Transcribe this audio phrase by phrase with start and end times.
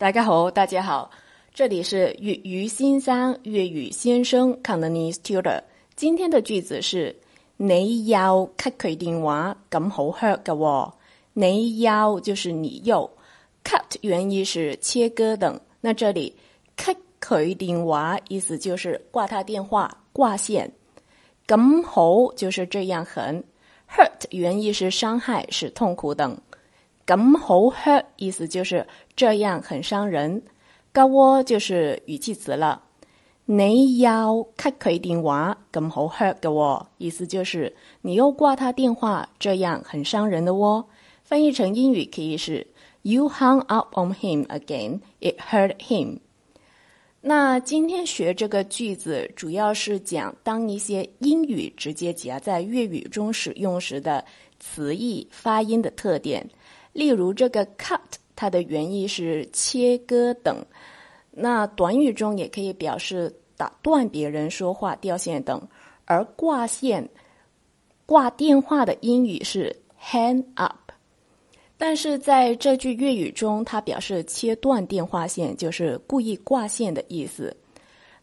[0.00, 1.10] 大家好，大家好，
[1.52, 5.62] 这里是粤语先生粤语先生 Cantonese Tutor。
[5.94, 7.14] 今天的句子是：
[7.58, 10.92] 你要 cut 佢电话，咁好 hurt 嘅喎。
[11.34, 13.10] 你要就是你又
[13.62, 16.34] cut 原意是切割等，那这里
[16.78, 20.72] cut 佢电话意思就是挂他电话、挂线。
[21.46, 23.44] 咁好就是这样很
[23.86, 26.40] hurt 原意是伤害、是痛苦等。
[27.06, 28.86] 咁好 hurt 意思就是
[29.20, 30.42] 这样很伤人。
[30.92, 32.84] 高窝就是语气词了。
[33.44, 40.86] 你要 cut 佢电话，咁好 hurt 嘅喎，意思就是你又挂他电话，这样很伤人的哦。
[41.22, 42.66] 翻译成英语可以是
[43.02, 46.20] You hung up on him again, it hurt him。
[47.20, 54.24] 那今天学这个句子，主要是讲当一些英语直接夹在粤语中使用时的
[54.58, 56.48] 词义、发音的特点。
[56.94, 58.00] 例如这个 cut，
[58.40, 60.64] 它的原意是切割等。
[61.30, 65.60] 那短语中也可以表示打断别人说话、掉线等。
[66.06, 67.06] 而挂线、
[68.06, 70.90] 挂电话的英语是 hang up。
[71.76, 77.54] 但是在这句粤语中，它表示切断电话线，就是故意挂线的意思。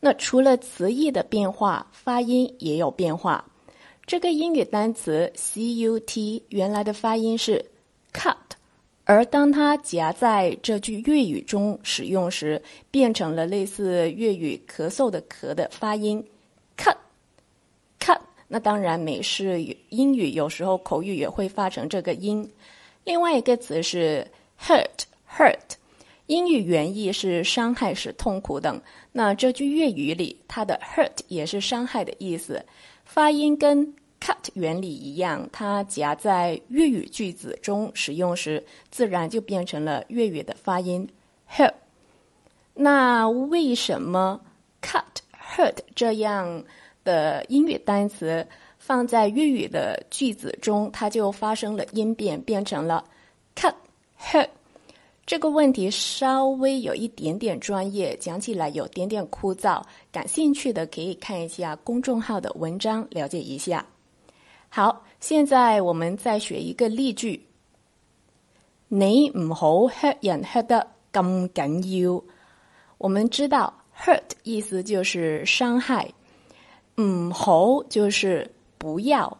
[0.00, 3.44] 那除了词义的变化，发音也有变化。
[4.06, 7.62] 这个英语单词 cut 原来的发音是
[8.14, 8.45] cut。
[9.08, 16.22] 而当它夹在这句粤语中使用时，变成了类似粤语咳嗽的“咳”的发音
[16.76, 18.18] ，cut，cut。
[18.48, 22.50] 那当然，美式英语有时候口语也会发成这个音。
[23.04, 24.26] 另外一个词是
[24.60, 25.76] hurt，hurt，
[26.26, 28.82] 英语原意是伤害、是痛苦等。
[29.12, 32.66] 那这句粤语里，它的 hurt 也是伤害的意思，
[33.04, 33.94] 发音跟。
[34.20, 41.08] Cut 原理一样，它夹在粤语句子中使用时，自然就变成了粤语的发音
[41.50, 41.72] hurt。
[42.74, 44.40] 那为什么
[44.82, 45.02] cut
[45.54, 46.64] hurt 这样
[47.04, 48.46] 的英语单词
[48.78, 53.04] 放在粤语的句子中，它就发生了音变，变成了
[53.54, 53.74] cut
[54.20, 54.48] hurt？
[55.24, 59.82] 这个问题稍微有一点点专业，讲起来有点点枯燥。
[60.12, 63.84] 感兴趣的可以看一下公众号的文章，了解一下。
[64.76, 67.46] 好，现在我们再学一个例句。
[68.88, 72.22] 你唔好 hurt 人 hurt 得咁紧要。
[72.98, 76.12] 我们知道 hurt 意思就是伤害，
[77.00, 79.38] 唔好就是不要，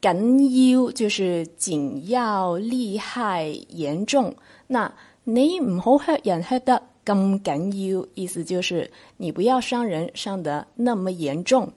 [0.00, 4.32] 紧要就是紧要、厉害、严重。
[4.68, 4.94] 那
[5.24, 11.72] 你唔好 hurt 人 hurt 得咁紧要，意思就是你不要伤人伤得那么严重。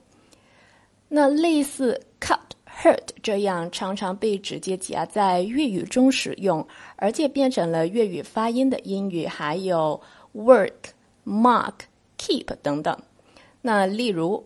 [1.08, 2.38] 那类似 cut。
[2.82, 10.00] Hurt 这样常常被直接夹在粤语中使用，而且变成了粤语发音的英语，还有
[10.34, 10.72] work、
[11.24, 11.72] mark、
[12.18, 12.96] keep 等等。
[13.62, 14.44] 那例如，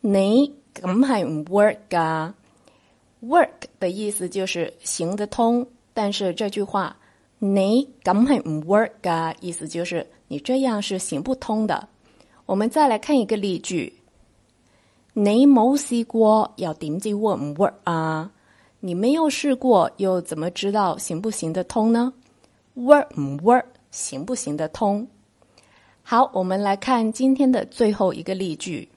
[0.00, 2.34] 你咁系唔 work 噶
[3.22, 6.96] ？work 的意思就是行得通，但是这句话
[7.38, 11.88] 你咁系唔 work 噶，意思就是你这样是行不通的。
[12.46, 14.01] 我们再来看一个例句。
[15.14, 18.30] 你冇试过，又点知 work 唔 work 啊？
[18.80, 22.14] 你没有试过，又怎么知道行不行得通呢
[22.74, 25.06] ？work 唔 work，行不行得通？
[26.02, 28.88] 好，我们来看今天的最后一个例句：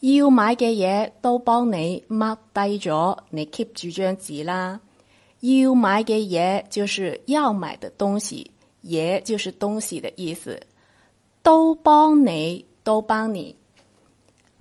[0.00, 4.80] 要买嘅嘢都帮你 mark 低咗，你 keep 住张纸啦。
[5.40, 8.50] 要买嘅嘢就是要买的东西，
[8.84, 10.60] 嘢就是东西的意思，
[11.44, 13.54] 都帮你，都帮你。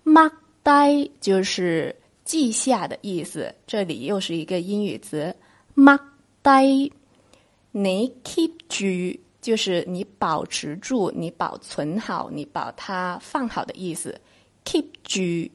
[0.07, 0.31] Mark
[0.63, 5.35] 低就是记下的意思，这里又是一个英语词
[5.75, 6.00] mark
[6.41, 6.94] 低。
[7.72, 14.19] 你 keep 住就是你保持住，你保存好，你把它放好的意思。
[14.63, 15.51] keep 住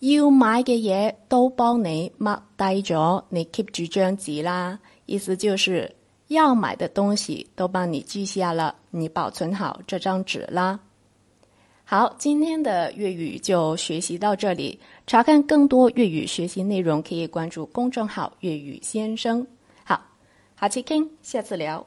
[0.00, 4.78] 要买嘅嘢都帮你 mark 低咗，你 keep 住张纸啦。
[5.06, 5.96] 意思就是
[6.28, 10.78] 要买的东西都帮你记下了，你保存好这张纸啦。
[11.92, 14.80] 好，今天的粤语就学习到这里。
[15.06, 19.46] 查看更多粤语学习内容，可以关注公众号“粤语先生”。
[19.84, 20.02] 好，
[20.58, 21.86] 下期听，下次聊。